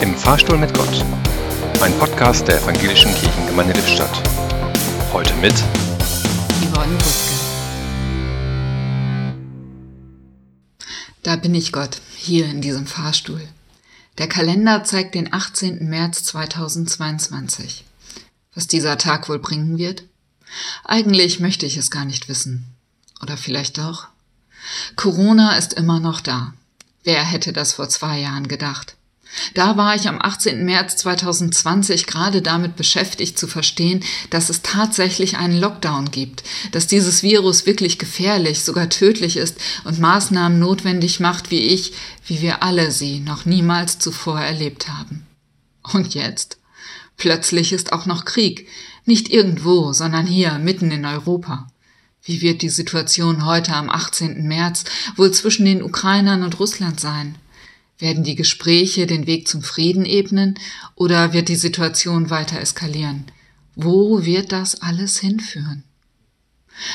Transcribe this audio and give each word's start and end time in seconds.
Im 0.00 0.14
Fahrstuhl 0.14 0.56
mit 0.56 0.72
Gott. 0.74 1.04
Ein 1.80 1.92
Podcast 1.98 2.46
der 2.46 2.62
Evangelischen 2.62 3.12
Kirchengemeinde 3.16 3.72
Lippstadt. 3.72 4.22
Heute 5.12 5.34
mit 5.34 5.54
Yvonne 6.62 6.96
Butke. 6.98 7.34
Da 11.24 11.34
bin 11.34 11.52
ich 11.52 11.72
Gott, 11.72 12.00
hier 12.14 12.46
in 12.46 12.60
diesem 12.60 12.86
Fahrstuhl. 12.86 13.42
Der 14.18 14.28
Kalender 14.28 14.84
zeigt 14.84 15.16
den 15.16 15.32
18. 15.32 15.88
März 15.88 16.22
2022. 16.22 17.84
Was 18.54 18.68
dieser 18.68 18.98
Tag 18.98 19.28
wohl 19.28 19.40
bringen 19.40 19.78
wird? 19.78 20.04
Eigentlich 20.84 21.40
möchte 21.40 21.66
ich 21.66 21.76
es 21.76 21.90
gar 21.90 22.04
nicht 22.04 22.28
wissen. 22.28 22.66
Oder 23.20 23.36
vielleicht 23.36 23.78
doch? 23.78 24.06
Corona 24.94 25.56
ist 25.56 25.72
immer 25.72 25.98
noch 25.98 26.20
da. 26.20 26.54
Wer 27.02 27.24
hätte 27.24 27.52
das 27.52 27.72
vor 27.72 27.88
zwei 27.88 28.20
Jahren 28.20 28.46
gedacht? 28.46 28.97
Da 29.54 29.76
war 29.76 29.94
ich 29.94 30.08
am 30.08 30.20
18. 30.20 30.64
März 30.64 30.96
2020 30.96 32.06
gerade 32.06 32.42
damit 32.42 32.76
beschäftigt 32.76 33.38
zu 33.38 33.46
verstehen, 33.46 34.02
dass 34.30 34.48
es 34.48 34.62
tatsächlich 34.62 35.36
einen 35.36 35.60
Lockdown 35.60 36.10
gibt, 36.10 36.42
dass 36.72 36.86
dieses 36.86 37.22
Virus 37.22 37.66
wirklich 37.66 37.98
gefährlich, 37.98 38.64
sogar 38.64 38.88
tödlich 38.88 39.36
ist 39.36 39.58
und 39.84 39.98
Maßnahmen 39.98 40.58
notwendig 40.58 41.20
macht, 41.20 41.50
wie 41.50 41.60
ich, 41.60 41.92
wie 42.26 42.40
wir 42.40 42.62
alle 42.62 42.90
sie 42.90 43.20
noch 43.20 43.44
niemals 43.44 43.98
zuvor 43.98 44.40
erlebt 44.40 44.88
haben. 44.88 45.26
Und 45.82 46.14
jetzt? 46.14 46.58
Plötzlich 47.16 47.72
ist 47.72 47.92
auch 47.92 48.06
noch 48.06 48.24
Krieg, 48.24 48.68
nicht 49.04 49.28
irgendwo, 49.28 49.92
sondern 49.92 50.26
hier, 50.26 50.58
mitten 50.58 50.90
in 50.90 51.04
Europa. 51.04 51.66
Wie 52.22 52.42
wird 52.42 52.62
die 52.62 52.68
Situation 52.68 53.46
heute 53.46 53.72
am 53.74 53.88
18. 53.90 54.46
März 54.46 54.84
wohl 55.16 55.32
zwischen 55.32 55.64
den 55.64 55.82
Ukrainern 55.82 56.42
und 56.42 56.60
Russland 56.60 57.00
sein? 57.00 57.36
Werden 57.98 58.22
die 58.22 58.36
Gespräche 58.36 59.06
den 59.06 59.26
Weg 59.26 59.48
zum 59.48 59.62
Frieden 59.62 60.04
ebnen 60.04 60.58
oder 60.94 61.32
wird 61.32 61.48
die 61.48 61.56
Situation 61.56 62.30
weiter 62.30 62.60
eskalieren? 62.60 63.24
Wo 63.74 64.24
wird 64.24 64.52
das 64.52 64.82
alles 64.82 65.18
hinführen? 65.18 65.84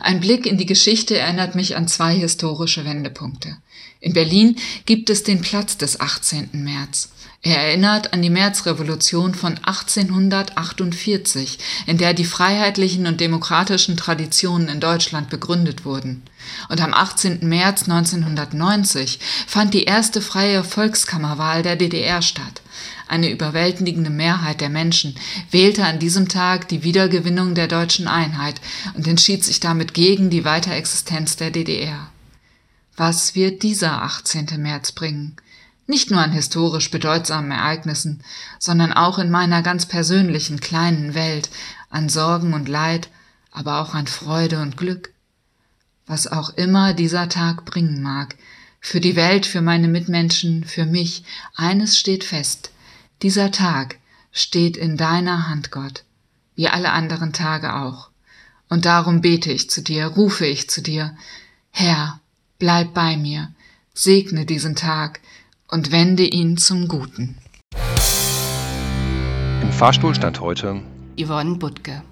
Ein 0.00 0.20
Blick 0.20 0.44
in 0.44 0.58
die 0.58 0.66
Geschichte 0.66 1.16
erinnert 1.16 1.54
mich 1.54 1.76
an 1.76 1.86
zwei 1.86 2.16
historische 2.16 2.84
Wendepunkte. 2.84 3.58
In 4.00 4.12
Berlin 4.12 4.56
gibt 4.86 5.10
es 5.10 5.24
den 5.24 5.40
Platz 5.40 5.76
des 5.76 6.00
18. 6.00 6.50
März. 6.52 7.10
Er 7.42 7.56
erinnert 7.56 8.12
an 8.12 8.20
die 8.20 8.30
Märzrevolution 8.30 9.32
von 9.32 9.58
1848, 9.58 11.58
in 11.86 11.96
der 11.96 12.12
die 12.12 12.24
freiheitlichen 12.24 13.06
und 13.06 13.20
demokratischen 13.20 13.96
Traditionen 13.96 14.68
in 14.68 14.80
Deutschland 14.80 15.30
begründet 15.30 15.84
wurden. 15.84 16.24
Und 16.68 16.80
am 16.80 16.92
18. 16.92 17.48
März 17.48 17.84
1990 17.84 19.20
fand 19.46 19.72
die 19.72 19.84
erste 19.84 20.20
freie 20.20 20.64
Volkskammerwahl 20.64 21.62
der 21.62 21.76
DDR 21.76 22.22
statt. 22.22 22.60
Eine 23.06 23.30
überwältigende 23.30 24.10
Mehrheit 24.10 24.60
der 24.60 24.68
Menschen 24.68 25.14
wählte 25.50 25.84
an 25.84 26.00
diesem 26.00 26.28
Tag 26.28 26.68
die 26.68 26.82
Wiedergewinnung 26.82 27.54
der 27.54 27.68
deutschen 27.68 28.08
Einheit 28.08 28.60
und 28.94 29.06
entschied 29.06 29.44
sich 29.44 29.60
damit 29.60 29.94
gegen 29.94 30.28
die 30.28 30.44
Weiterexistenz 30.44 31.36
der 31.36 31.52
DDR. 31.52 32.10
Was 32.98 33.36
wird 33.36 33.62
dieser 33.62 34.02
18. 34.02 34.60
März 34.60 34.90
bringen? 34.90 35.36
Nicht 35.86 36.10
nur 36.10 36.20
an 36.20 36.32
historisch 36.32 36.90
bedeutsamen 36.90 37.52
Ereignissen, 37.52 38.24
sondern 38.58 38.92
auch 38.92 39.20
in 39.20 39.30
meiner 39.30 39.62
ganz 39.62 39.86
persönlichen 39.86 40.58
kleinen 40.58 41.14
Welt, 41.14 41.48
an 41.90 42.08
Sorgen 42.08 42.54
und 42.54 42.68
Leid, 42.68 43.08
aber 43.52 43.80
auch 43.80 43.94
an 43.94 44.08
Freude 44.08 44.60
und 44.60 44.76
Glück. 44.76 45.14
Was 46.08 46.26
auch 46.26 46.50
immer 46.50 46.92
dieser 46.92 47.28
Tag 47.28 47.64
bringen 47.64 48.02
mag, 48.02 48.34
für 48.80 49.00
die 49.00 49.14
Welt, 49.14 49.46
für 49.46 49.62
meine 49.62 49.86
Mitmenschen, 49.86 50.64
für 50.64 50.84
mich, 50.84 51.22
eines 51.54 51.96
steht 51.96 52.24
fest. 52.24 52.72
Dieser 53.22 53.52
Tag 53.52 53.98
steht 54.32 54.76
in 54.76 54.96
deiner 54.96 55.48
Hand, 55.48 55.70
Gott, 55.70 56.02
wie 56.56 56.68
alle 56.68 56.90
anderen 56.90 57.32
Tage 57.32 57.76
auch. 57.76 58.10
Und 58.68 58.86
darum 58.86 59.20
bete 59.20 59.52
ich 59.52 59.70
zu 59.70 59.82
dir, 59.82 60.06
rufe 60.06 60.46
ich 60.46 60.68
zu 60.68 60.82
dir, 60.82 61.16
Herr, 61.70 62.18
bleib 62.58 62.92
bei 62.92 63.16
mir, 63.16 63.52
segne 63.94 64.44
diesen 64.44 64.74
Tag, 64.74 65.20
und 65.70 65.92
wende 65.92 66.24
ihn 66.24 66.56
zum 66.56 66.88
Guten. 66.88 67.36
Im 69.62 69.72
Fahrstuhl 69.72 70.14
stand 70.14 70.40
heute 70.40 70.80
Yvonne 71.20 71.56
Butke. 71.56 72.02